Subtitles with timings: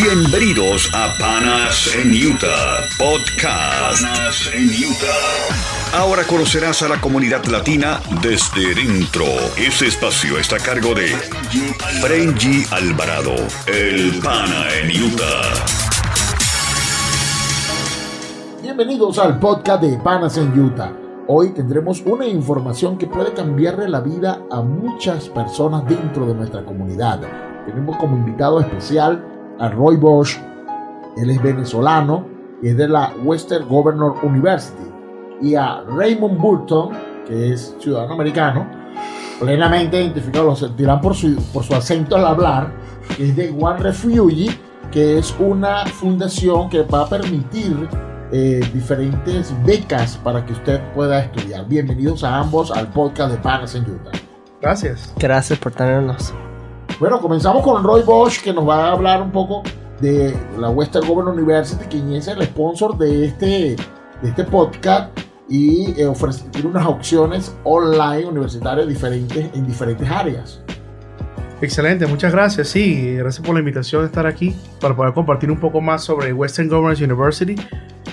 [0.00, 4.00] Bienvenidos a Panas en Utah Podcast.
[4.00, 5.98] Panas en Utah.
[5.98, 9.24] Ahora conocerás a la comunidad latina desde dentro.
[9.56, 11.08] Este espacio está a cargo de
[12.00, 13.34] Frenji Alvarado,
[13.66, 15.66] el Pana en Utah.
[18.62, 20.92] Bienvenidos al podcast de Panas en Utah.
[21.26, 26.64] Hoy tendremos una información que puede cambiarle la vida a muchas personas dentro de nuestra
[26.64, 27.20] comunidad.
[27.66, 30.38] Tenemos como invitado especial a Roy Bosch.
[31.16, 32.26] Él es venezolano
[32.62, 34.90] y es de la Western Governor University.
[35.40, 36.90] Y a Raymond Burton,
[37.26, 38.66] que es ciudadano americano,
[39.40, 42.72] plenamente identificado, lo sentirán por su, por su acento al hablar,
[43.16, 44.50] que es de One Refugee,
[44.90, 47.88] que es una fundación que va a permitir
[48.32, 51.66] eh, diferentes becas para que usted pueda estudiar.
[51.66, 54.12] Bienvenidos a ambos al podcast de Panas en Utah.
[54.60, 55.12] Gracias.
[55.18, 56.34] Gracias por tenernos.
[57.00, 59.62] Bueno, comenzamos con Roy Bosch, que nos va a hablar un poco
[60.00, 63.76] de la Western Governor University, quien es el sponsor de este,
[64.20, 65.16] de este podcast
[65.48, 70.60] y eh, ofrece tiene unas opciones online universitarias diferentes en diferentes áreas.
[71.60, 72.68] Excelente, muchas gracias.
[72.68, 76.32] Sí, gracias por la invitación de estar aquí para poder compartir un poco más sobre
[76.32, 77.54] Western Governors University.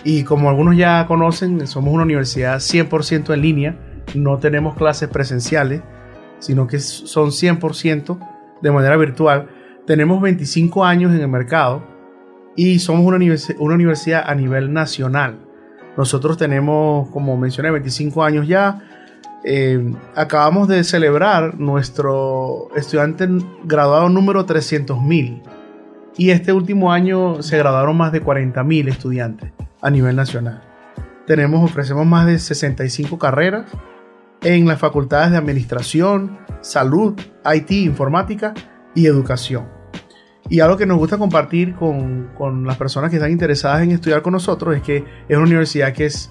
[0.04, 4.04] Y como algunos ya conocen, somos una universidad 100% en línea.
[4.14, 5.82] No tenemos clases presenciales,
[6.38, 9.48] sino que son 100% de manera virtual.
[9.86, 11.84] Tenemos 25 años en el mercado
[12.56, 13.18] y somos una,
[13.60, 15.40] una universidad a nivel nacional.
[15.98, 18.82] Nosotros tenemos, como mencioné, 25 años ya.
[19.44, 23.28] Eh, acabamos de celebrar nuestro estudiante
[23.64, 25.44] graduado número 300.000
[26.18, 30.62] y este último año se graduaron más de 40.000 estudiantes a nivel nacional.
[31.28, 33.66] Tenemos, ofrecemos más de 65 carreras
[34.46, 37.20] en las facultades de Administración, Salud,
[37.52, 38.54] IT, Informática
[38.94, 39.68] y Educación.
[40.50, 44.22] Y algo que nos gusta compartir con, con, las personas que están interesadas en estudiar
[44.22, 46.30] con nosotros es que es una universidad que es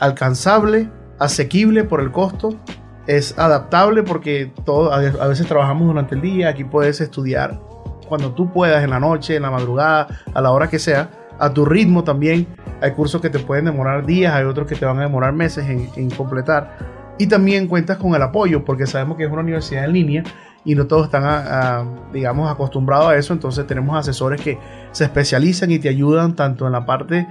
[0.00, 2.58] alcanzable, asequible por el costo,
[3.06, 7.60] es adaptable porque todo, a veces trabajamos durante el día, aquí puedes estudiar
[8.08, 11.08] cuando tú puedas, en la noche, en la madrugada, a la hora que sea,
[11.38, 12.48] a tu ritmo también.
[12.82, 15.68] Hay cursos que te pueden demorar días, hay otros que te van a demorar meses
[15.68, 17.03] en, en completar.
[17.18, 20.24] Y también cuentas con el apoyo, porque sabemos que es una universidad en línea
[20.64, 23.32] y no todos están, digamos, acostumbrados a eso.
[23.32, 24.58] Entonces tenemos asesores que
[24.92, 27.26] se especializan y te ayudan tanto en la parte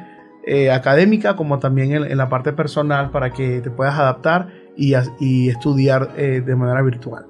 [0.45, 4.93] eh, académica como también en, la parte personal para que te puedas adaptar y,
[5.49, 7.25] estudiar eh, de manera virtual.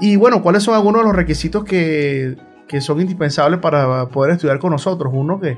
[0.00, 2.36] Y bueno, ¿cuáles son algunos de los requisitos que,
[2.68, 5.12] que son indispensables para poder estudiar con nosotros?
[5.14, 5.56] Uno que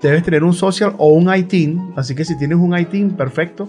[0.00, 3.68] debes tener un social o un ITIN, así que si tienes un ITIN, perfecto.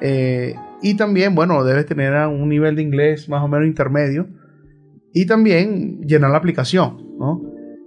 [0.00, 4.26] Eh, y también, bueno, debes tener un nivel de inglés más o menos intermedio
[5.14, 7.40] y también llenar la aplicación, ¿no?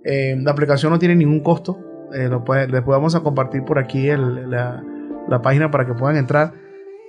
[0.03, 1.78] Eh, la aplicación no tiene ningún costo.
[2.12, 4.84] Eh, lo les podemos a compartir por aquí la,
[5.30, 6.56] la, página para que puedan entrar.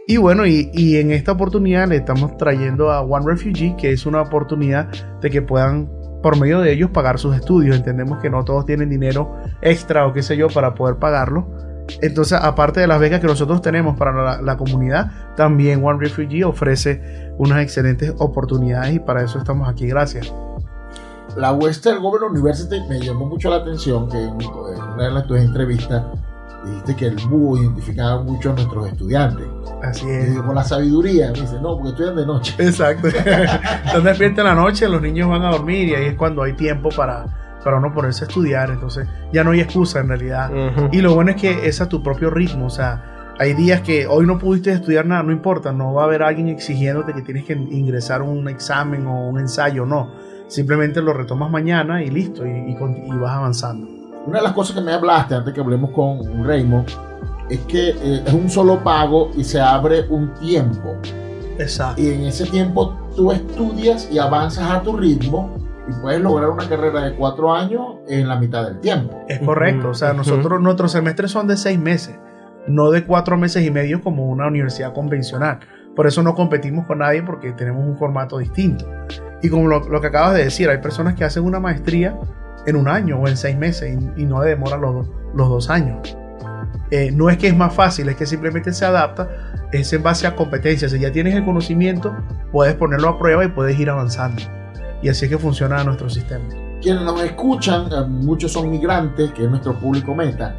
[0.07, 4.05] Y bueno, y, y, en esta oportunidad le estamos trayendo a One Refugee, que es
[4.05, 4.91] una oportunidad
[5.23, 5.89] de que puedan,
[6.23, 7.75] por medio de ellos, pagar sus estudios.
[7.75, 11.49] Entendemos que no todos tienen dinero extra o qué sé yo para poder pagarlo.
[12.01, 17.33] Entonces, aparte de las becas que nosotros tenemos para la, comunidad, también One Refugee ofrece
[17.39, 19.87] unas excelentes oportunidades y para eso estamos aquí.
[19.87, 20.33] Gracias.
[21.37, 26.05] La Western Governor University me llamó mucho la atención que en una de tus entrevistas
[26.65, 29.47] dijiste que el búho identificaba mucho a nuestros estudiantes.
[29.83, 30.35] Así es.
[30.35, 32.55] Y con la sabiduría, me dice, no, porque estudian de noche.
[32.59, 33.09] Exacto.
[33.87, 36.55] Están despiertos en la noche, los niños van a dormir y ahí es cuando hay
[36.55, 37.27] tiempo para
[37.65, 40.51] para uno ponerse a estudiar, entonces ya no hay excusa en realidad.
[40.93, 44.07] Y lo bueno es que es a tu propio ritmo, o sea, hay días que
[44.07, 47.45] hoy no pudiste estudiar nada, no importa, no va a haber alguien exigiéndote que tienes
[47.45, 50.11] que ingresar un examen o un ensayo, no.
[50.49, 53.87] Simplemente lo retomas mañana y listo, y, y, vas avanzando.
[54.27, 56.89] Una de las cosas que me hablaste antes que hablemos con Raymond
[57.49, 60.97] es que eh, es un solo pago y se abre un tiempo.
[61.59, 62.03] Exacto.
[62.03, 65.55] Y en ese tiempo tú estudias y avanzas a tu ritmo
[65.89, 69.25] y puedes lograr una carrera de cuatro años en la mitad del tiempo.
[69.29, 72.19] Es correcto, o sea, nosotros, nuestros semestres son de seis meses,
[72.67, 75.61] no de cuatro meses y medio como una universidad convencional.
[75.97, 78.87] Por eso no competimos con nadie porque tenemos un formato distinto.
[79.43, 82.17] Y como lo, que acabas de decir, hay personas que hacen una maestría
[82.67, 86.17] en un año o en seis meses y, no demoran los, los dos años.
[86.91, 89.29] Eh, no es que es más fácil, es que simplemente se adapta,
[89.73, 90.93] es en base a competencias.
[90.93, 92.15] Si ya tienes el conocimiento,
[92.53, 94.43] puedes ponerlo a prueba y puedes ir avanzando.
[95.03, 96.45] Y así es que funciona nuestro sistema.
[96.81, 100.55] Quienes nos escuchan, eh, muchos son migrantes, que es nuestro público meta,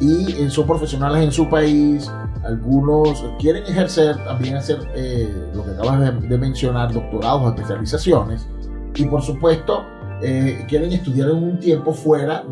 [0.00, 2.10] y eh, son profesionales en su país,
[2.44, 8.48] algunos quieren ejercer, también hacer eh, lo que acabas de, mencionar, doctorados o especializaciones,
[8.94, 9.84] y por supuesto
[10.22, 12.44] eh, quieren estudiar en un tiempo fuera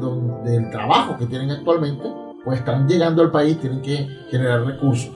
[0.45, 2.05] del trabajo que tienen actualmente,
[2.45, 5.11] pues están llegando al país, tienen que generar recursos.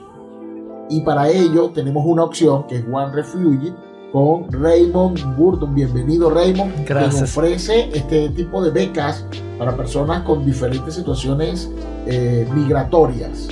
[0.89, 3.73] Y para ello tenemos una opción que es One Refugee
[4.15, 5.75] con Raymond Burton.
[5.75, 7.15] Bienvenido Raymond, Gracias.
[7.15, 9.25] que ofrece este tipo de becas
[9.59, 11.69] para personas con diferentes situaciones
[12.05, 13.49] eh, migratorias.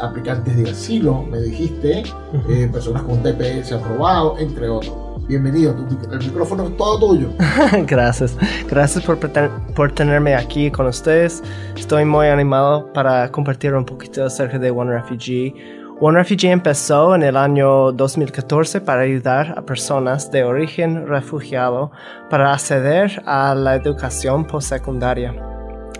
[0.00, 2.04] Aplicantes de asilo, me dijiste,
[2.48, 4.96] eh, personas con TPS aprobado, entre otros.
[5.28, 5.76] Bienvenido,
[6.10, 7.28] el micrófono es todo tuyo.
[7.86, 8.34] Gracias,
[8.70, 11.42] gracias por, por tenerme aquí con ustedes.
[11.76, 15.81] Estoy muy animado para compartir un poquito acerca de One Refugee.
[16.04, 21.92] One Refugee empezó en el año 2014 para ayudar a personas de origen refugiado
[22.28, 25.32] para acceder a la educación postsecundaria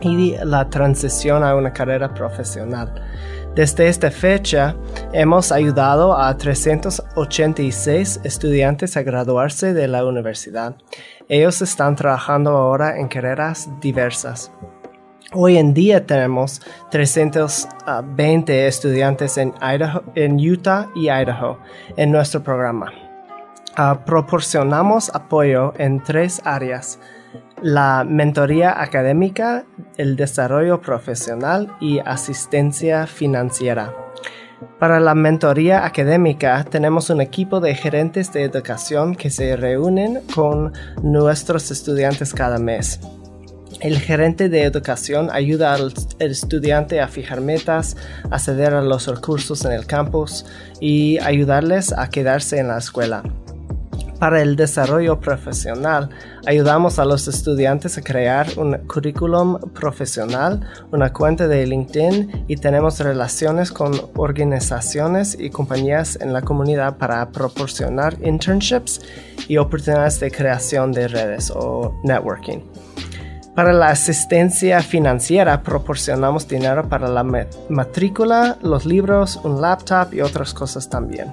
[0.01, 2.93] y la transición a una carrera profesional.
[3.55, 4.75] Desde esta fecha,
[5.13, 10.75] hemos ayudado a 386 estudiantes a graduarse de la universidad.
[11.29, 14.51] Ellos están trabajando ahora en carreras diversas.
[15.34, 19.55] Hoy en día tenemos 320 estudiantes en,
[20.38, 21.58] Utah y Idaho
[21.96, 22.93] en nuestro programa.
[23.79, 26.99] Uh, proporcionamos apoyo en tres áreas
[27.62, 29.64] la mentoría académica,
[29.96, 33.94] el desarrollo profesional y asistencia financiera.
[34.79, 40.73] Para la mentoría académica tenemos un equipo de gerentes de educación que se reúnen con
[41.02, 43.00] nuestros estudiantes cada mes.
[43.82, 47.96] El gerente de educación ayuda al estudiante a fijar metas,
[48.31, 50.46] acceder a los recursos en el campus
[50.81, 53.25] y ayudarles a quedarse en la escuela.
[54.20, 56.11] Para el desarrollo profesional,
[56.46, 60.61] ayudamos a los estudiantes a crear un currículum profesional,
[60.93, 67.29] una cuenta de LinkedIn y tenemos relaciones con organizaciones y compañías en la comunidad para
[67.32, 69.00] proporcionar internships
[69.49, 72.61] y oportunidades de creación de redes o networking.
[73.55, 77.23] Para la asistencia financiera proporcionamos dinero para la
[77.69, 81.33] matrícula, los libros, un laptop y otras cosas también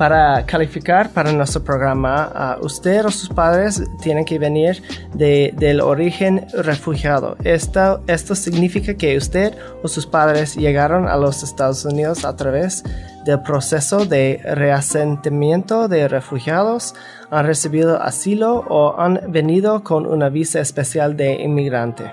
[0.00, 4.82] para calificar para nuestro programa, uh, usted o sus padres tienen que venir
[5.12, 7.36] de, del origen refugiado.
[7.44, 9.52] Esto, esto significa que usted
[9.82, 12.82] o sus padres llegaron a los Estados Unidos a través
[13.26, 16.94] del proceso de reasentamiento de refugiados,
[17.30, 22.12] han recibido asilo o han venido con una visa especial de inmigrante.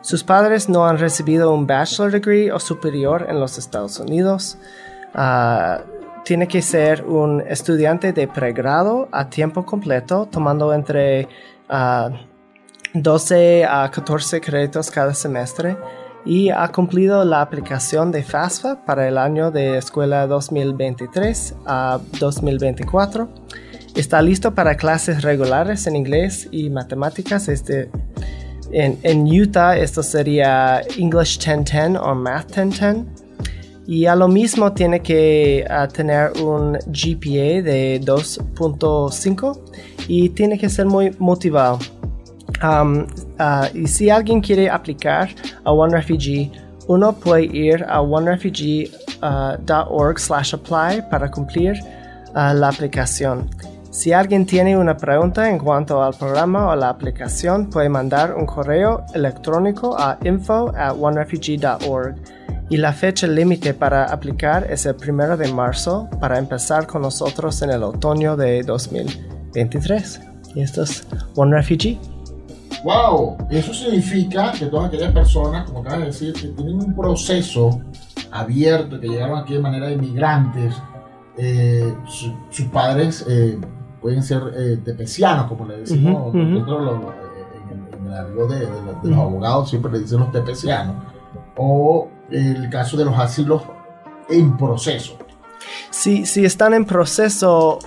[0.00, 4.58] Sus padres no han recibido un bachelor degree o superior en los Estados Unidos.
[5.14, 5.82] Uh,
[6.24, 11.28] tiene que ser un estudiante de pregrado a tiempo completo, tomando entre
[12.94, 15.76] 12 a 14 créditos cada semestre
[16.24, 23.43] y ha cumplido la aplicación de FAFSA para el año de escuela 2023 a 2024.
[23.94, 27.48] Está listo para clases regulares en inglés y matemáticas.
[27.48, 27.90] Este,
[28.72, 33.24] en, en Utah esto sería English 1010 o Math 1010
[33.86, 39.60] y a lo mismo tiene que uh, tener un GPA de 2.5
[40.08, 41.78] y tiene que ser muy motivado.
[42.62, 43.06] Um,
[43.38, 45.28] uh, y si alguien quiere aplicar
[45.64, 46.50] a One Refugee,
[46.88, 51.74] uno puede ir a onerefugee.org slash apply para cumplir
[52.34, 53.48] la aplicación.
[53.94, 58.44] Si alguien tiene una pregunta en cuanto al programa o la aplicación, puede mandar un
[58.44, 62.16] correo electrónico a info at onerefugee.org
[62.70, 67.62] y la fecha límite para aplicar es el primero de marzo para empezar con nosotros
[67.62, 70.20] en el otoño de 2023.
[70.56, 72.00] Y esto es One Refugee.
[72.82, 73.46] ¡Wow!
[73.48, 77.80] Eso significa que todas aquellas personas, como acabas de decir, que tienen un proceso
[78.32, 80.74] abierto, que llegaron aquí de manera de inmigrantes,
[81.36, 81.94] eh,
[82.50, 83.58] sus padres eh,
[84.04, 87.00] pueden ser eh, tepecianos, como le decimos nosotros
[87.70, 88.68] en, el argot de,
[89.08, 90.96] los abogados siempre le dicen los tepecianos,
[91.56, 93.62] o el caso de los asilos
[94.28, 95.16] en proceso.
[95.88, 97.78] Si, si están en proceso,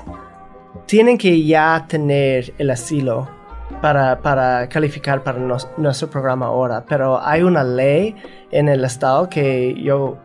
[0.87, 3.29] tienen que ya tener el asilo
[3.79, 5.37] para, para calificar para
[5.77, 8.15] nuestro programa ahora, pero hay una ley
[8.49, 10.17] en el estado que yo,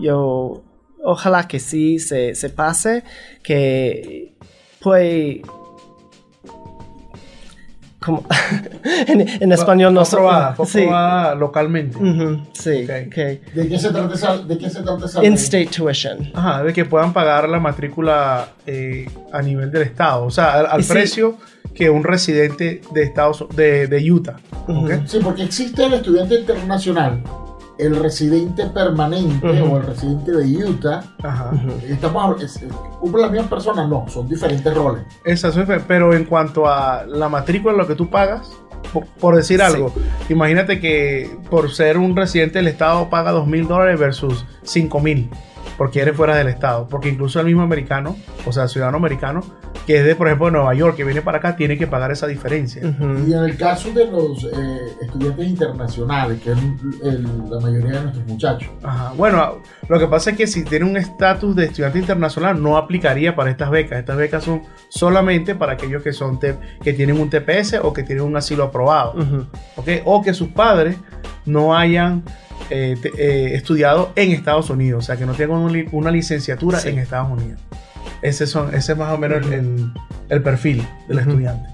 [0.00, 0.64] yo
[1.04, 3.04] ojalá que sí se, se pase,
[3.44, 4.34] que
[4.80, 5.42] puede
[9.06, 10.86] en, español no fue
[11.36, 11.98] localmente.
[12.52, 12.86] sí.
[12.86, 16.30] ¿De qué se trata esa, de qué se trata esa In-state tuition.
[16.34, 20.84] Ajá, de que puedan pagar la matrícula eh, a nivel del estado, o sea, al,
[20.84, 21.36] precio
[21.74, 24.36] que un residente de Estados de, de Utah.
[25.06, 27.22] Sí, porque existe el estudiante internacional
[27.78, 31.50] el residente permanente o el residente de Utah, Ajá.
[31.86, 33.88] estamos, es- es- ¿cumple las mismas personas?
[33.88, 35.02] No, son diferentes roles.
[35.24, 38.50] Esa es fe- pero en cuanto a la matrícula, lo que tú pagas,
[38.92, 39.64] po- por, decir Sí.
[39.66, 39.92] algo,
[40.28, 45.28] imagínate que por ser un residente del Estado paga dos mil dólares versus cinco mil,
[45.76, 46.88] porque eres fuera del Estado.
[46.88, 48.16] Porque incluso el mismo americano,
[48.46, 49.42] o sea, ciudadano americano,
[49.86, 52.10] que es de, por ejemplo, de Nueva York, que viene para acá, tiene que pagar
[52.10, 52.82] esa diferencia.
[52.82, 54.48] Y en el caso de los eh,
[55.02, 56.58] estudiantes internacionales, que es
[57.04, 59.12] el- la mayoría de nuestros muchachos, Ajá.
[59.16, 63.36] Bueno, lo que pasa es que si tiene un estatus de estudiante internacional no aplicaría
[63.36, 63.98] para estas becas.
[64.00, 68.02] Estas becas son solamente para aquellos que son T- que tienen un TPS o que
[68.02, 69.46] tienen un asilo aprobado, Ujú.
[69.76, 69.88] ¿ok?
[70.04, 70.96] O que sus padres
[71.44, 72.24] no hayan
[72.70, 75.58] eh, te- eh, estudiado en Estados Unidos, o sea, que no tengan
[75.92, 76.88] una licenciatura Sí.
[76.88, 77.60] en Estados Unidos.
[78.26, 79.92] Ese, son, ese es más o menos el, el-
[80.28, 81.28] el perfil del Ujú.
[81.30, 81.68] estudiante.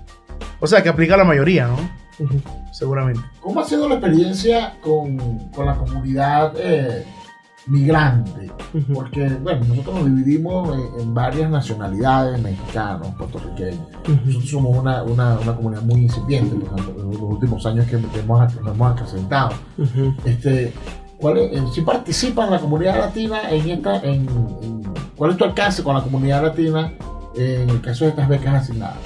[0.60, 1.76] O sea, que aplica a la mayoría, ¿no?
[2.72, 3.20] Seguramente.
[3.40, 5.16] ¿cómo ha sido la experiencia con,
[5.50, 7.04] con la comunidad eh,
[7.66, 8.50] migrante?
[8.94, 13.86] Porque, bueno, nosotros nos dividimos en, en varias nacionalidades, mexicanos, puertorriqueños.
[14.24, 17.98] Nosotros somos una, una, una comunidad muy incipiente, por ejemplo, en los últimos años que,
[17.98, 19.52] que hemos, nos hemos acrecentado.
[20.24, 20.72] Este,
[21.18, 24.26] ¿cuál es, eh, si participa la comunidad latina en esta, en,
[24.62, 24.71] en-
[25.22, 26.92] ¿cuál es tu alcance con la comunidad latina
[27.36, 28.96] en el caso de estas becas asignadas?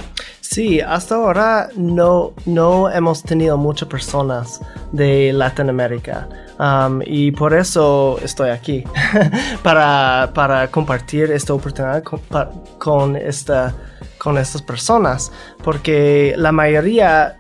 [0.41, 6.27] Sí, hasta ahora no, no hemos tenido muchas personas de Latinoamérica.
[6.59, 8.83] Um, y por eso estoy aquí,
[9.63, 13.75] para, para compartir esta oportunidad con, pa- con, esta,
[14.17, 15.31] con estas personas,
[15.63, 17.37] porque la mayoría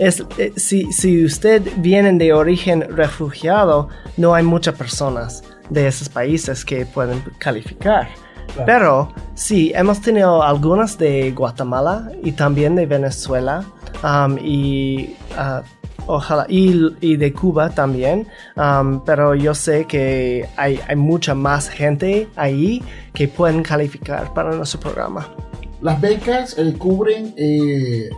[0.00, 6.08] es, eh, si, si usted viene de origen refugiado, no hay muchas personas de esos
[6.08, 8.08] países que pueden calificar.
[8.54, 8.66] Claro.
[8.66, 13.64] Pero sí, hemos tenido algunas de Guatemala y también de Venezuela
[14.02, 15.62] um, y ah,
[16.06, 18.26] ojalá y, y de Cuba también.
[18.56, 22.82] um, pero yo sé que hay, hay mucha más gente ahí
[23.14, 25.28] que pueden calificar para nuestro programa.
[25.80, 28.10] Las becas eh, cubren eh,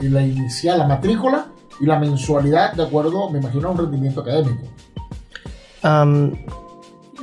[0.00, 1.46] la inicial, la matrícula
[1.80, 4.66] y la mensualidad de acuerdo, me imagino, a un rendimiento académico.
[5.84, 6.32] Um,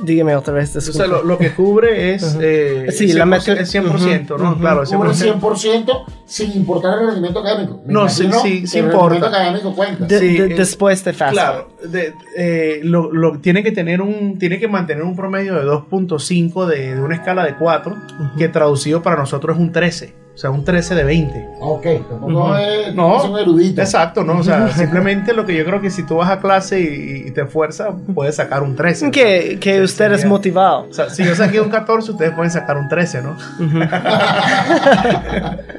[0.02, 0.68] dígame otra vez.
[0.68, 1.22] Entonces, disculpe.
[1.22, 4.50] lo, lo que cubre es, eh, Sí, el la 100%, meta- el 100%, ¿no?
[4.52, 4.60] Ujú.
[4.60, 5.40] Claro, el Cubre 100%.
[5.40, 7.80] 100% sin importar el rendimiento académico.
[7.86, 9.08] Me No, sí, sí, sí el importa.
[9.14, 10.04] rendimiento académico cuenta.
[10.06, 11.32] De- sí, de- eh, después de FAFSA.
[11.32, 15.62] Claro, de- eh, lo, lo- tiene que tener un, tiene que mantener un promedio de
[15.64, 18.38] 2.5 de, de una escala de 4, Ujú.
[18.38, 21.48] que traducido para nosotros es un 13, o sea, un 13 de 20.
[21.60, 23.80] Ok, tampoco es, No, es un erudito.
[23.82, 24.38] Exacto, ¿no?
[24.38, 27.30] O sea, simplemente lo que yo creo que si tú vas a clase y, y
[27.32, 29.10] te esfuerzas, puedes sacar un 13.
[29.10, 30.86] Que, que Sí, usted es motivado.
[30.88, 33.36] O sea, si yo saqué un 14, ustedes pueden sacar un 13, ¿no?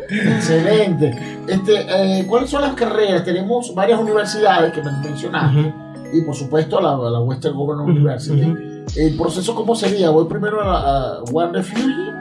[0.09, 1.17] Excelente.
[1.47, 1.73] Este,
[2.19, 3.23] eh, ¿Cuáles son las carreras?
[3.23, 5.73] Tenemos varias universidades que me mencionaste
[6.13, 8.70] y por supuesto la, la Western Governor Ujú, University.
[8.95, 10.09] ¿El proceso cómo sería?
[10.09, 12.11] ¿Voy primero a, la, a One Refugee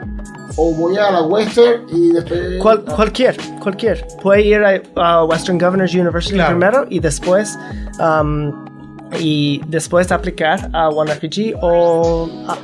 [0.56, 2.40] o voy a la Western y después...
[2.60, 4.06] Cual- cualquier, cualquier.
[4.22, 6.50] Puede ir a, a Western Governors University Claro.
[6.58, 7.58] primero y después
[7.98, 8.52] um,
[9.18, 12.56] y después aplicar a One Refugee o a- a-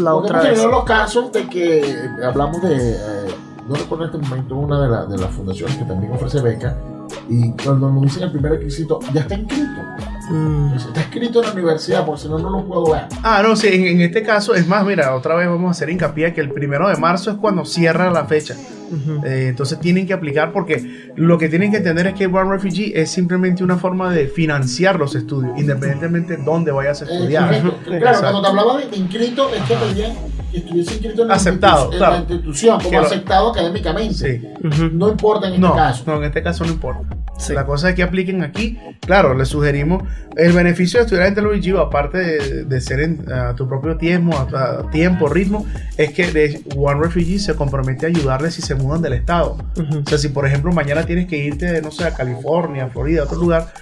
[0.00, 0.64] la Porque otra vez.
[0.64, 2.96] los casos de que eh, hablamos de, eh,
[3.68, 6.76] no recuerdo en este momento, una de, la- de las fundaciones que también ofrece beca
[7.28, 9.68] y cuando nos dicen el primer requisito, ya está inscrito.
[10.30, 13.02] Mm, Está inscrito en la universidad, porque si no, no lo puedo ver.
[13.22, 15.90] Ah, no, sí, en, en este caso, es más, mira, otra vez vamos a hacer
[15.90, 18.54] hincapié que el primero de marzo es cuando cierra la fecha.
[19.24, 22.92] Eh, entonces tienen que aplicar porque lo que tienen que entender es que One Refugee
[22.94, 27.48] es simplemente una forma de financiar los estudios, independientemente de dónde vayas a Eh, estudiar.
[27.48, 28.20] Claro, Exacto.
[28.20, 30.12] cuando te hablaba de, inscrito, es que pedían
[30.50, 34.14] que estuviese inscrito en la, Aceptado, institu- en la institución, como Que lo- aceptado académicamente.
[34.14, 34.88] Sí.
[34.92, 36.04] No importa en este No, caso.
[36.06, 37.16] no, en este caso no importa.
[37.38, 37.54] Sí.
[37.54, 38.78] La cosa es que apliquen aquí.
[39.00, 40.04] Claro, les sugerimos
[40.36, 44.36] el beneficio de estudiar en Television, aparte de, de ser en, a tu propio tiempo,
[44.36, 48.74] a, a tiempo, ritmo, es que de One Refugee se compromete a ayudarles si se
[48.76, 49.56] mudan del estado.
[49.76, 50.02] Ujú.
[50.06, 53.24] O sea, si por ejemplo mañana tienes que irte, no sé, a California, Florida, a
[53.24, 53.72] otro lugar,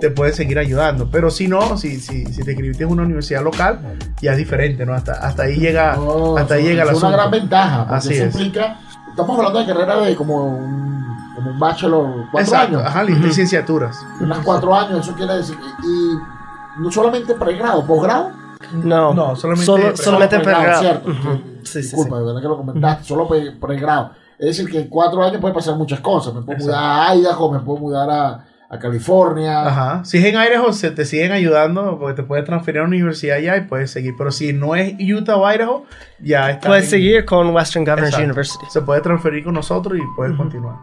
[0.00, 1.10] te pueden seguir ayudando.
[1.10, 3.80] Pero si no, si, si, si te inscribiste en una universidad local,
[4.22, 4.94] ya es diferente, ¿no?
[4.94, 7.16] Hasta, hasta ahí llega, No, hasta ahí llega eso es una asunto.
[7.18, 7.82] gran ventaja.
[7.94, 8.34] Así eso es.
[8.36, 8.80] implica.
[9.10, 11.04] Estamos hablando de carrera de como un,
[11.40, 12.88] como un bachelor, cuatro Exacto, años.
[12.88, 14.06] ajá, licenciaturas.
[14.20, 15.56] Unas cuatro años, eso quiere decir.
[15.82, 18.30] Y no solamente pregrado, posgrado.
[18.72, 20.02] No, No, solamente Solo- pregrado.
[20.02, 20.80] solamente pregrado.
[20.80, 21.10] ¿cierto?
[21.10, 21.42] Ujú.
[21.42, 22.20] Que- Sí, sí, Disculpa, sí.
[22.20, 24.12] de verdad que lo comentaste, solo pre- pregrado.
[24.38, 26.32] Es decir, que en cuatro años puede pasar muchas cosas.
[26.34, 26.76] Me puedo Exacto.
[26.78, 29.66] mudar a Idaho, me puedo mudar a, a California.
[29.66, 30.04] Ajá.
[30.04, 33.36] Si es en Idaho, se te siguen ayudando porque te puedes transferir a una universidad
[33.36, 34.14] allá y puedes seguir.
[34.16, 35.84] Pero si no es Utah o Idaho,
[36.20, 36.68] ya está.
[36.68, 38.24] Puedes en- seguir con Western Governors Exacto.
[38.24, 38.64] University.
[38.70, 40.76] Se puede transferir con nosotros y puedes continuar.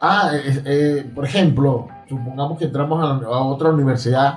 [0.00, 4.34] Ah, eh, eh, por ejemplo, supongamos que entramos a, la- a otra universidad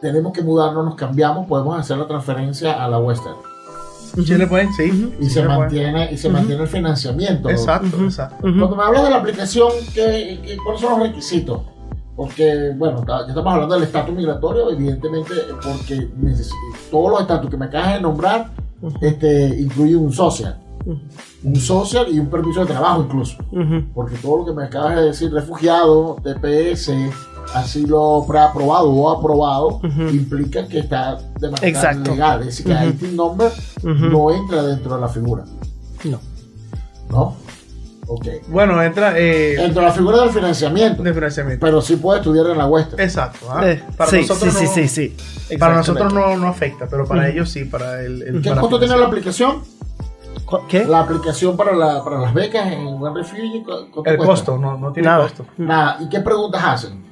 [0.00, 3.36] tenemos que mudarnos, nos cambiamos, podemos hacer la transferencia a la Western.
[4.24, 5.14] Sí le pueden, sí.
[5.20, 5.58] Y sí se pueden.
[5.60, 7.48] mantiene, y se mantiene el financiamiento.
[7.48, 8.36] Exacto, exacto.
[8.42, 11.60] Cuando me hablas de la aplicación, ¿qué, qué- cuáles son los requisitos?
[12.16, 15.32] Porque, bueno, ya estamos hablando del estatus migratorio, evidentemente,
[15.62, 16.50] porque neces-
[16.90, 18.50] todos los estatus que me acabas de nombrar
[19.00, 20.58] este, incluyen un social.
[21.44, 23.36] Un social y un permiso de trabajo incluso.
[23.94, 26.90] Porque todo lo que me acabas de decir, refugiado, TPS,
[27.54, 30.08] asilo preaprobado o aprobado, Ujú.
[30.10, 32.10] implica que está de manera Exacto.
[32.12, 32.40] legal.
[32.40, 32.72] Es decir, que.
[33.06, 33.50] IT number
[33.82, 33.90] Ujú.
[34.06, 35.44] no entra dentro de la figura.
[36.04, 36.20] No.
[37.10, 37.36] ¿No?
[38.08, 38.26] Ok.
[38.48, 41.02] Bueno, entra eh, Dentro de la figura del financiamiento.
[41.02, 41.64] de financiamiento.
[41.64, 43.00] Pero sí puede estudiar en la Western.
[43.00, 43.46] Exacto.
[43.50, 43.68] ¿ah?
[43.70, 45.14] Eh, Para sí, nosotros sí, no, sí, sí,
[45.48, 45.56] sí.
[45.56, 48.78] Para nosotros no, no afecta, pero para ellos sí, para el, el- ¿Qué para costo
[48.78, 49.58] tiene la aplicación?
[50.52, 50.84] ¿Cu- ¿Qué?
[50.84, 53.62] La aplicación para, la, para las becas en One Refugee.
[53.64, 55.22] ¿cu- cuánto El costo, no, no tiene Nada.
[55.22, 55.46] costo.
[55.56, 55.96] Nada.
[56.00, 57.02] ¿Y qué preguntas hacen?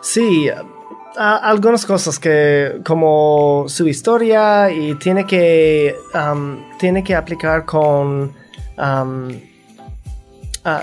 [0.00, 7.64] Sí, a- algunas cosas que como su historia y tiene que um, tiene que aplicar
[7.66, 8.32] con
[8.78, 9.28] um,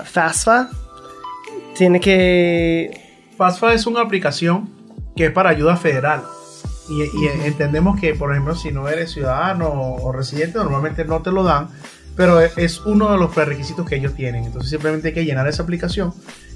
[0.04, 0.70] FAFSA.
[1.76, 4.68] Tiene que FAFSA es una aplicación
[5.16, 6.22] que es para ayuda federal.
[6.88, 11.30] Y, y entendemos que, por ejemplo, si no eres ciudadano o residente, normalmente no te
[11.30, 11.68] lo dan,
[12.16, 14.44] pero e- es uno de los prerequisitos que ellos tienen.
[14.44, 16.12] Entonces simplemente hay que llenar esa aplicación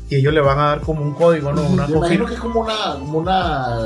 [0.09, 1.63] y ellos le van a dar como un código, ¿no?
[1.63, 3.77] Una Me imagino que es como una, como una.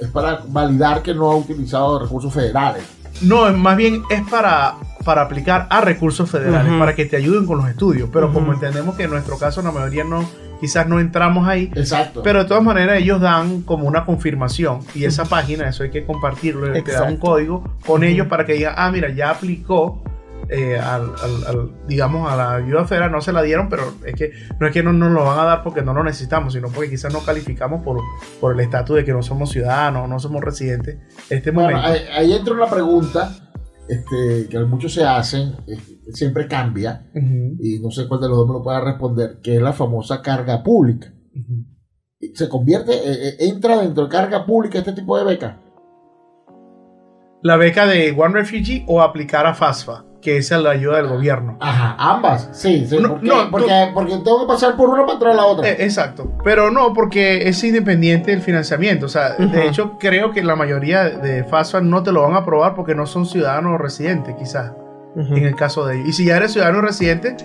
[0.00, 2.82] Es para validar que no ha utilizado recursos federales.
[3.20, 7.58] No, más bien es para, para aplicar a recursos federales, para que te ayuden con
[7.58, 8.08] los estudios.
[8.12, 10.28] Pero como entendemos que en nuestro caso la mayoría no,
[10.60, 12.22] quizás no entramos ahí, Exacto.
[12.22, 16.04] Pero de todas maneras ellos dan como una confirmación y esa página, eso hay que
[16.04, 20.02] compartirlo, te da un código con ellos para que digan, ah, mira, ya aplicó,
[20.50, 24.14] eh, al, al- al- digamos, a la ayuda federal, no se la dieron, pero es
[24.14, 26.68] que no es que no nos lo van a dar porque no lo necesitamos, sino
[26.68, 28.00] porque quizás no calificamos por,
[28.40, 30.96] por el estatus de que no somos ciudadanos, no somos residentes
[31.28, 31.88] en este Bueno, momento.
[31.90, 33.30] ahí, ahí entra una pregunta
[33.88, 38.48] este, que muchos se hacen, este, siempre cambia, y no sé cuál de los dos
[38.48, 41.12] me lo pueda responder, que es la famosa carga pública.
[42.34, 45.60] ¿Se convierte, eh, eh, entra dentro de carga pública este tipo de beca?
[47.42, 51.06] La beca de One Refugee o aplicar a FAFSA, que esa es la ayuda del
[51.06, 51.56] gobierno.
[51.60, 55.12] Ajá, ambas, sí, sí, No, porque, no, porque, porque tengo que pasar por una para
[55.12, 55.68] entrar a la otra.
[55.68, 59.06] Eh, exacto, pero no, porque es independiente el financiamiento.
[59.06, 62.38] O sea, de hecho, creo que la mayoría de FAFSA no te lo van a
[62.38, 64.72] aprobar porque no son ciudadanos o residentes, quizás,
[65.16, 65.34] Ujú.
[65.36, 66.08] en el caso de ellos.
[66.08, 67.36] Y si ya eres ciudadano residente,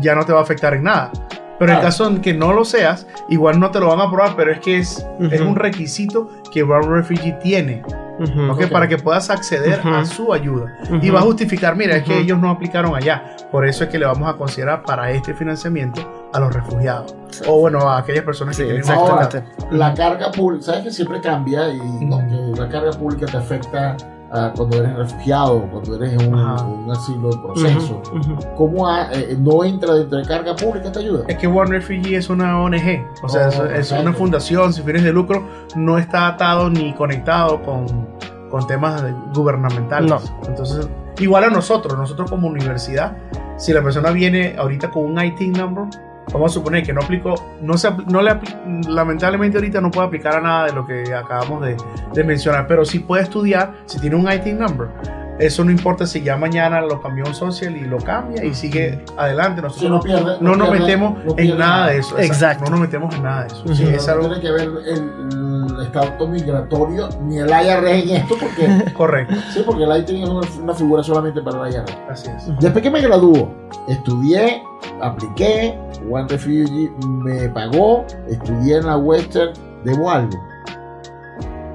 [0.00, 1.10] ya no te va a afectar en nada.
[1.58, 1.82] Pero en el Claro.
[1.82, 4.60] caso en que no lo seas, igual no te lo van a aprobar, pero es
[4.60, 5.50] que es, es Ujú.
[5.50, 7.82] un requisito que One Refugee tiene,
[8.18, 8.50] Ujú.
[8.52, 8.62] ¿ok?
[8.62, 8.70] Ok.
[8.72, 9.88] Para que puedas acceder Ujú.
[9.94, 10.74] a su ayuda.
[11.02, 13.36] Y va a justificar, mira, es que ellos no aplicaron allá.
[13.52, 16.00] Por eso es que le vamos a considerar para este financiamiento
[16.32, 17.14] a los refugiados.
[17.46, 19.44] O bueno, a aquellas personas Sí, que tienen exactamente.
[19.70, 22.22] La carga pública, sabes que siempre cambia y no,
[22.56, 23.96] la carga pública te afecta
[24.32, 28.02] ah, cuando eres refugiado, cuando eres un, un asilo en proceso.
[28.12, 28.36] Ujú, ujú.
[28.56, 31.24] ¿Cómo ha- eh, no entra dentro de carga pública esta ayuda?
[31.28, 34.84] Es que One Refugee es una ONG, o sea, Oh, es, es una fundación sin
[34.84, 35.44] fines de lucro,
[35.76, 37.86] no está atado ni conectado con,
[38.50, 40.10] con temas de- gubernamentales.
[40.10, 40.20] No.
[40.48, 40.88] Entonces,
[41.18, 43.16] igual a nosotros, nosotros como universidad,
[43.56, 45.84] si la persona viene ahorita con un IT number,
[46.32, 48.38] vamos a suponer que no aplicó, no se, no le
[48.88, 51.76] lamentablemente ahorita no puede aplicar a nada de lo que acabamos de,
[52.14, 54.88] de mencionar, pero sí puede estudiar si tiene un IT number.
[55.38, 59.02] Eso no importa si ya mañana lo cambió un social y lo cambia y sigue
[59.16, 59.62] adelante.
[59.62, 61.86] Nosotros no pierde- no no nos pierde- metemos no en nada nada.
[61.88, 62.18] de eso.
[62.18, 62.64] Exacto.
[62.66, 63.74] No nos metemos en nada de eso.
[63.74, 68.16] Sí, No es algo tiene que ver el, el estado migratorio ni el IRS en
[68.16, 69.34] esto, porque, correcto.
[69.54, 71.96] sí, porque el ITIN es una, una figura solamente para el IRS.
[72.10, 72.58] Así es.
[72.60, 73.50] Después que me graduó,
[73.88, 74.62] estudié,
[75.02, 75.78] apliqué,
[76.10, 79.52] One Refugee me pagó, estudié en la Western,
[79.84, 80.38] debo algo.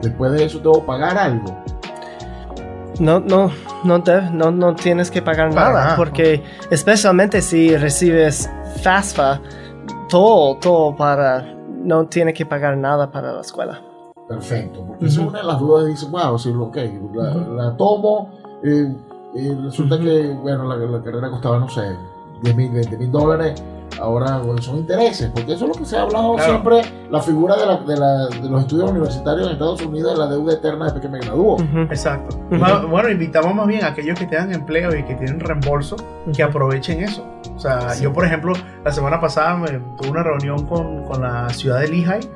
[0.01, 1.55] Después de eso tengo que pagar algo.
[2.99, 3.51] No, no,
[3.83, 5.95] no, deb- no, no tienes que pagar Para nada, nada.
[5.97, 8.49] porque especialmente si recibes
[8.81, 9.41] FAFSA,
[10.09, 11.41] todo, todo para,
[11.83, 13.81] no tiene que pagar nada para la escuela.
[14.29, 15.29] Perfecto, porque esa es Ujú.
[15.29, 15.85] una de las dudas.
[15.87, 16.77] Dice, wow, sí, ok,
[17.13, 17.53] la, Ujú.
[17.55, 18.29] la tomo,
[18.63, 18.95] eh,
[19.35, 20.03] eh, resulta Ujú.
[20.05, 21.81] que, bueno, la, la carrera costaba, no sé,
[22.45, 23.61] 10 mil, 20 mil dólares.
[24.01, 26.49] Ahora bueno, son intereses, porque eso es lo que se ha hablado Claro.
[26.51, 30.19] siempre, la figura de, la, de, la- de los estudios universitarios en Estados Unidos, de
[30.19, 31.57] la deuda eterna después que me graduó.
[31.89, 32.35] Exacto.
[32.89, 35.95] Bueno, invitamos más bien a aquellos que tengan empleo y que tienen reembolso
[36.35, 37.25] que aprovechen eso.
[37.55, 38.03] O sea, Sí.
[38.03, 38.53] yo, por ejemplo,
[38.83, 42.27] la semana pasada me, tuve una reunión con, con la ciudad de Lehigh,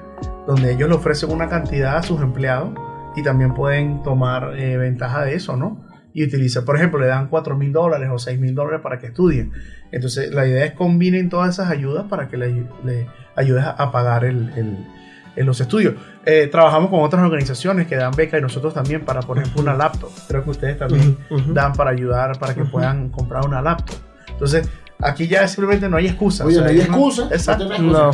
[0.48, 2.69] donde ellos le ofrecen una cantidad a sus empleados
[3.17, 5.78] y también pueden tomar eh, ventaja de eso, ¿no?
[6.13, 9.08] Y utilizar, por ejemplo, le dan 4 mil dólares o 6 mil dólares para que
[9.08, 9.52] estudien.
[9.91, 14.26] Entonces, la idea es combinen todas esas ayudas para que le, le ayudes a, pagar
[14.26, 15.93] el, el- los estudios.
[16.26, 19.74] Eh, trabajamos con otras organizaciones que dan becas y nosotros también para, por ejemplo, una
[19.74, 20.10] laptop.
[20.28, 21.17] Creo que ustedes también
[21.54, 23.95] dan para ayudar para que puedan comprar una laptop.
[24.28, 24.67] Entonces,
[25.01, 26.45] aquí ya simplemente no hay excusa.
[26.45, 27.25] Oye, O sea, no hay excusa.
[27.25, 27.79] no Exacto.
[27.79, 28.12] No.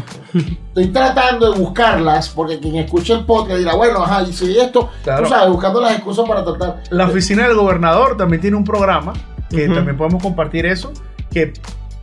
[0.67, 4.89] Estoy tratando de buscarlas porque quien escuche el podcast dirá, bueno, ajá, y si esto,
[5.03, 5.23] Claro.
[5.23, 6.83] tú sabes, buscando las excusas para tratar.
[6.91, 9.13] La oficina del gobernador también tiene un programa
[9.49, 10.91] que también podemos compartir eso,
[11.31, 11.53] que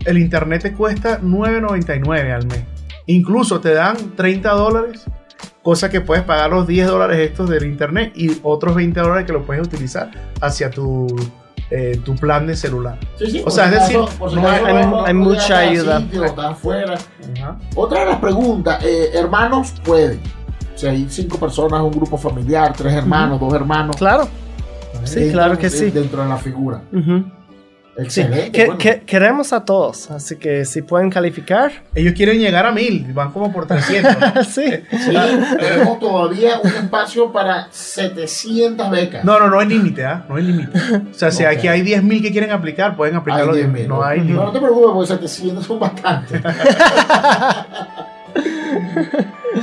[0.04, 2.64] el internet te cuesta 9.99 al mes.
[3.06, 5.04] Incluso te dan 30 dólares,
[5.62, 9.32] cosa que puedes pagar los 10 dólares estos del internet y otros 20 dólares que
[9.32, 11.06] lo puedes utilizar hacia tu,
[11.74, 12.98] eh, tu plan de celular.
[13.18, 13.98] Sí, sí, O sea, si es decir,
[14.36, 16.00] no hay- mucha ayuda.
[16.00, 16.22] sitio.
[17.74, 20.20] Otra de las preguntas, eh, hermanos pueden.
[20.74, 23.96] Si hay cinco personas, un grupo familiar, tres hermanos, dos hermanos.
[23.96, 24.28] Claro.
[25.04, 25.90] Sí, claro que sí.
[25.90, 26.82] Dentro de la figura.
[26.92, 27.24] Sí.
[27.94, 28.50] Excelente.
[28.52, 28.78] Que- bueno.
[28.78, 33.32] que- queremos a todos, así que si pueden calificar, Ellos quieren llegar a 1000, van
[33.32, 34.16] como por 300.
[34.18, 34.44] ¿no?
[34.44, 34.64] sí.
[34.90, 35.14] Sí,
[35.60, 39.24] tenemos todavía un espacio para 700 becas.
[39.24, 40.24] No, no, no hay límite, ¿ah?
[40.28, 40.78] No hay límite.
[41.10, 41.50] O sea, si Ok.
[41.50, 43.84] aquí hay 10.000 que quieren aplicar, pueden aplicar Hay los 10.000.
[43.84, 43.88] 10.000.
[43.88, 44.44] No hay No, límite.
[44.46, 46.40] no te preocupes, porque 700 son bastantes.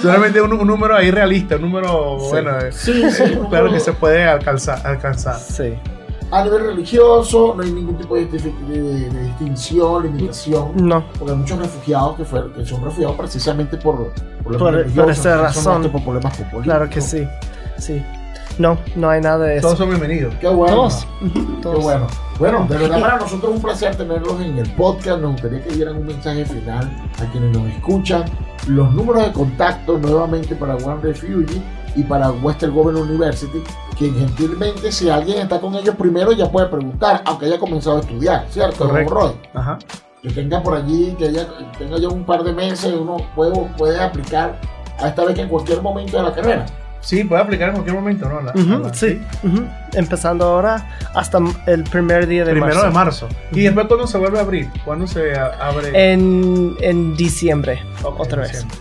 [0.01, 2.27] Solamente un, un número ahí realista, un número, Sí.
[2.29, 3.23] bueno, eh, Sí, sí.
[3.49, 4.85] claro que se puede alcanzar.
[4.85, 5.37] alcanzar.
[5.39, 5.73] Sí.
[6.31, 10.71] A nivel religioso, no hay ningún tipo de, de- de- de distinción, limitación.
[10.75, 11.03] No.
[11.17, 14.13] Porque hay muchos refugiados que, fueron, que son refugiados precisamente por,
[14.43, 15.81] por, Por- por esa razón.
[15.89, 16.63] por problemas políticos.
[16.63, 17.27] Claro que sí.
[17.77, 18.01] Sí.
[18.59, 19.67] No, no hay nada de eso.
[19.67, 20.35] Todos son bienvenidos.
[20.41, 20.75] Qué bueno.
[20.75, 21.07] Todos.
[21.21, 21.83] Ujú, Qué todos.
[21.83, 22.07] bueno.
[22.37, 25.21] Bueno, de verdad para nosotros es un placer tenerlos en el podcast.
[25.21, 28.25] Nos gustaría que dieran un mensaje final a quienes nos escuchan.
[28.67, 31.61] Los números de contacto nuevamente para One Refugee
[31.95, 33.61] y para Western Government University,
[33.97, 37.99] quien gentilmente, si alguien está con ellos primero, ya puede preguntar, aunque haya comenzado a
[38.01, 38.87] estudiar, ¿cierto?
[38.87, 39.13] Correcto.
[39.13, 39.31] Roy?
[39.53, 39.77] Ajá.
[40.21, 41.47] Que tenga por allí, que ella
[41.77, 44.59] tenga ya un par de meses, uno puede, puede aplicar
[44.99, 46.65] a esta vez que en cualquier momento de la carrera.
[47.01, 48.41] Sí, puede aplicar en cualquier momento, ¿no?
[48.41, 49.21] La- Ujú, la- sí.
[49.93, 52.87] Empezando ahora hasta el primer día de Primero marzo.
[52.87, 53.27] de marzo.
[53.53, 54.69] ¿Y después cuándo se vuelve a abrir?
[54.83, 56.11] ¿Cuándo se abre?
[56.11, 58.51] En, en diciembre, otra vez.
[58.51, 58.77] diciembre.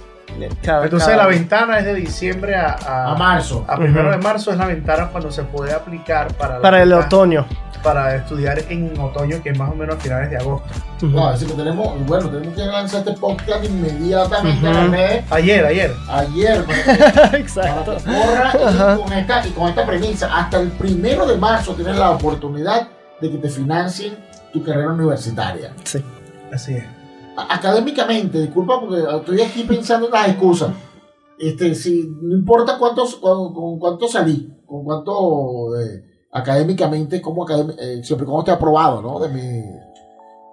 [0.62, 3.64] Cada- Entonces cada- la ventana es de diciembre a, a, A marzo.
[3.68, 7.46] a primero de marzo es la ventana cuando se puede aplicar para, Para el otoño.
[7.82, 10.68] para estudiar en otoño, que es más o menos a finales de agosto.
[11.02, 15.24] No, así que tenemos, bueno, tenemos que lanzar este podcast inmediatamente.
[15.30, 15.94] Ayer, ayer.
[16.08, 17.96] Ayer, para para Exacto.
[17.96, 18.96] que corra Ajá.
[18.98, 20.28] y con, esta, y con esta premisa.
[20.36, 22.88] Hasta el primero de marzo tienes la oportunidad
[23.20, 24.16] de que te financien
[24.52, 25.72] tu carrera universitaria.
[25.84, 26.02] Sí.
[26.52, 26.84] Así es.
[27.48, 30.70] Académicamente, disculpa porque estoy aquí pensando en las excusas.
[31.38, 37.76] Este, si, no importa cuántos, con, con cuánto salí, con cuánto eh, académicamente, como académi-
[37.78, 39.20] eh, siempre como esté aprobado, ¿no?
[39.20, 39.62] De mi,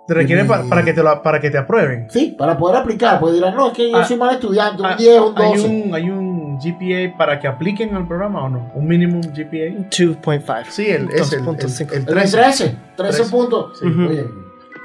[0.08, 2.06] Te requieren Y- pa- para, que te lo, para que te aprueben.
[2.12, 4.88] sí, para poder aplicar, pues dirán, no, es que yo Ah, soy mal estudiante, un
[4.88, 5.44] Ah, 10, un 12.
[5.44, 8.72] ¿Hay un, ¿Hay un GPA para que apliquen al programa o no?
[8.76, 9.90] ¿Un minimum GPA?
[9.90, 10.66] 2.5.
[10.70, 11.92] Sí, el, es el, el, 2.5.
[11.92, 12.38] el El 13.
[12.38, 13.24] 13, 13, 13.
[13.32, 13.80] puntos.
[13.80, 13.88] Sí.
[13.88, 14.02] Ujú.
[14.10, 14.26] Oye,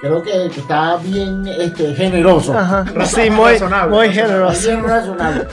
[0.00, 2.56] creo que, que está bien este, generoso.
[2.56, 2.84] Ajá.
[3.04, 4.68] Sí, muy, razonable, muy generoso.
[4.68, 5.46] Bien razonable.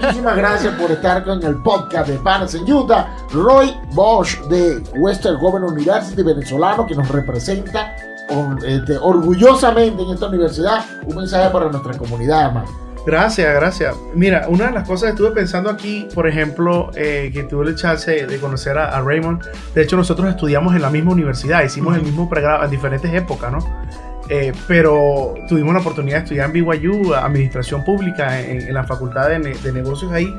[0.00, 3.08] Muchísimas gracias por estar con el podcast de Panas en Utah.
[3.32, 7.96] Roy Bosch de Western Government University venezolano que nos representa
[8.66, 10.84] este, orgullosamente en esta universidad.
[11.06, 12.83] Un mensaje para nuestra comunidad, hermano.
[13.06, 13.94] Gracias, gracias.
[14.14, 17.76] Mira, una de las cosas que estuve pensando aquí, por ejemplo, eh, que tuve el
[17.76, 19.42] chance de conocer a, a Raymond.
[19.74, 23.52] De hecho, nosotros estudiamos en la misma universidad, hicimos el mismo pregrado en diferentes épocas,
[23.52, 23.58] ¿no?
[24.30, 29.28] Eh, pero tuvimos la oportunidad de estudiar en BYU, Administración Pública, en, en la Facultad
[29.28, 30.34] de, Ne- de Negocios ahí.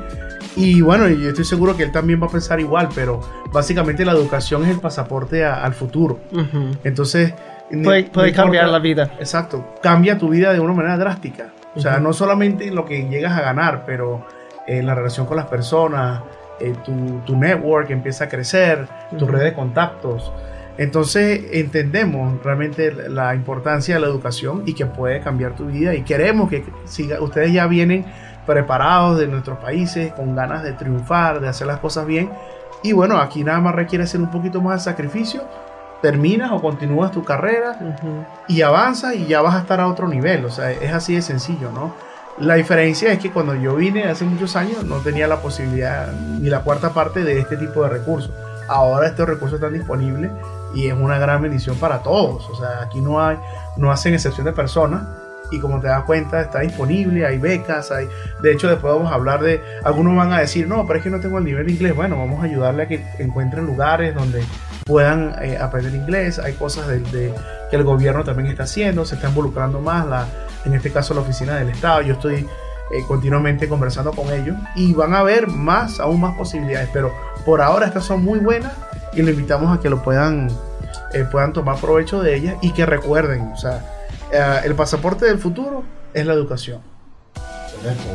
[0.56, 3.20] Y bueno, yo estoy seguro que él también va a pensar igual, pero
[3.52, 6.18] básicamente la educación es el pasaporte a- al futuro.
[6.82, 7.32] Entonces,
[7.70, 9.10] Puede, no- puede cambiar la vida.
[9.18, 11.48] Exacto, cambia tu vida de una manera drástica.
[11.74, 14.26] O sea, no solamente en lo que llegas a ganar, pero
[14.66, 16.22] en la relación con las personas,
[16.58, 18.86] eh, tu, tu network empieza a crecer,
[19.18, 20.32] tu red de contactos.
[20.78, 26.02] Entonces entendemos realmente la importancia de la educación y que puede cambiar tu vida y
[26.02, 28.04] queremos que siga, ustedes ya vienen
[28.46, 32.30] preparados de nuestros países, con ganas de triunfar, de hacer las cosas bien.
[32.82, 35.42] Y bueno, aquí nada más requiere hacer un poquito más de sacrificio.
[36.02, 37.78] Terminas o continúas tu carrera
[38.48, 40.44] y avanzas y ya vas a estar a otro nivel.
[40.44, 41.94] O sea, es así de sencillo, ¿no?
[42.38, 46.50] La diferencia es que cuando yo vine hace muchos años no tenía la posibilidad ni
[46.50, 48.30] la cuarta parte de este tipo de recursos.
[48.68, 50.30] Ahora estos recursos están disponibles
[50.74, 52.46] y es una gran bendición para todos.
[52.50, 53.38] O sea, aquí no hay,
[53.78, 55.02] no hacen excepción de personas
[55.50, 58.08] y como te das cuenta está disponible, hay becas, hay...
[58.42, 59.62] De hecho, después vamos a hablar de...
[59.84, 61.94] Algunos van a decir, no, pero es que no tengo el nivel de inglés.
[61.94, 64.42] Bueno, vamos a ayudarle a que encuentren lugares donde
[64.86, 66.38] puedan eh, aprender inglés.
[66.38, 67.34] Hay cosas de, de-
[67.70, 70.26] que el gobierno también está haciendo, se está involucrando más, la,
[70.64, 72.00] en este caso la oficina del Estado.
[72.02, 76.88] Yo estoy eh, continuamente conversando con ellos y van a ver más, aún más posibilidades.
[76.92, 77.12] Pero
[77.44, 78.72] por ahora estas son muy buenas
[79.12, 80.48] y le invitamos a que lo puedan,
[81.12, 83.84] eh, puedan tomar provecho de ellas y que recuerden, o sea,
[84.32, 85.82] eh, el pasaporte del futuro
[86.14, 86.80] es la educación.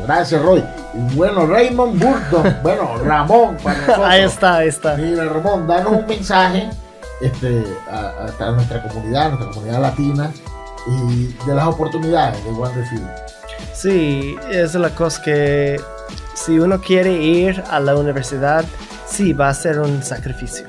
[0.06, 0.64] Gracias, Roy.
[0.94, 4.08] Y bueno, Raymond Burton, bueno, Ramón, para nosotros.
[4.08, 4.96] Ahí está, ahí está.
[4.96, 6.70] Mira, Ramón, danos un mensaje
[7.22, 10.32] este, a, a nuestra comunidad, a nuestra comunidad latina,
[10.88, 13.02] y de las oportunidades de Refuge.
[13.74, 15.80] Sí, es la cosa que
[16.34, 18.66] si uno quiere ir a la universidad,
[19.08, 20.68] sí, va a ser un sacrificio,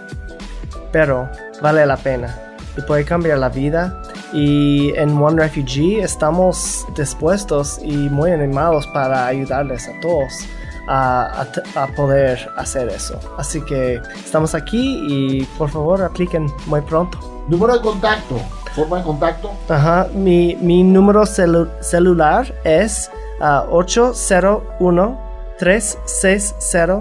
[0.92, 1.28] pero
[1.60, 2.36] vale la pena
[2.76, 4.02] y puede cambiar la vida.
[4.32, 10.46] Y en One Refugee estamos dispuestos y muy animados para ayudarles a todos
[10.88, 13.18] a, a, a, poder hacer eso.
[13.38, 17.18] Así que estamos aquí y por favor apliquen muy pronto.
[17.48, 18.40] Número de contacto,
[18.74, 19.52] forma de contacto.
[19.68, 25.18] Ajá, mi, mi número celu celular es uh, 801
[25.58, 26.96] 360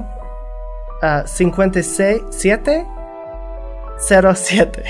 [1.01, 2.87] uh, 57
[4.01, 4.83] 07.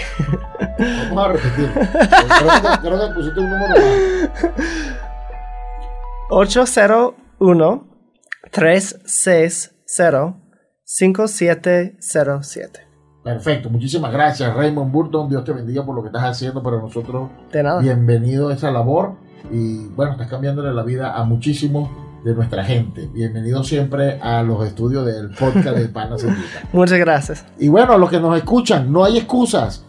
[1.10, 1.69] Vamos a repetir.
[2.82, 3.80] creo, que, pusiste un número más.
[6.30, 7.88] 801
[8.52, 10.36] 360
[10.84, 12.88] 5707.
[13.24, 17.30] Perfecto, muchísimas gracias Raymond Burton, Dios te bendiga por lo que estás haciendo para nosotros.
[17.52, 17.82] De nada.
[17.82, 19.15] Bienvenido a esa labor
[19.52, 21.89] y bueno, estás cambiándole la vida a muchísimos
[22.24, 23.10] de nuestra gente.
[23.14, 26.26] Bienvenido siempre a los estudios del podcast de Panas
[26.74, 27.46] Muchas gracias.
[27.58, 29.84] Y bueno, los que nos escuchan, no hay excusas.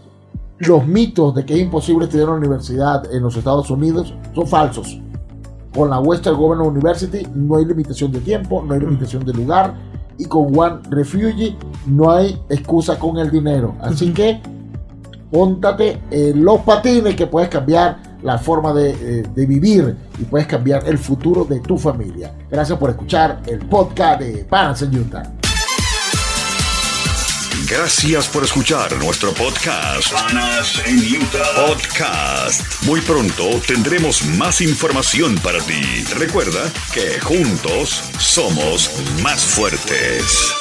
[0.59, 4.47] Los mitos de que es imposible estudiar en la universidad en los Estados Unidos son
[4.47, 5.01] falsos.
[5.75, 9.75] Con la Western Governor University no hay limitación de tiempo, no hay limitación de lugar
[10.18, 13.75] y con One Refugee no hay excusa con el dinero.
[13.81, 14.40] Así que
[15.31, 20.46] póntate en los patines que puedes cambiar la forma de, eh, de, vivir y puedes
[20.46, 22.32] cambiar el futuro de tu familia.
[22.50, 24.46] Gracias por escuchar el podcast de
[24.82, 25.22] en Utah.
[27.68, 30.12] Gracias por escuchar nuestro podcast.
[30.12, 31.66] Panas en Utah.
[31.66, 32.82] Podcast.
[32.85, 36.04] Muy pronto tendremos más información para ti.
[36.18, 38.90] Recuerda que juntos somos
[39.22, 40.52] más fuertes.